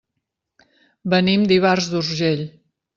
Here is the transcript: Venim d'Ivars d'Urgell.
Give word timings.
Venim 1.15 1.47
d'Ivars 1.55 1.95
d'Urgell. 1.95 2.47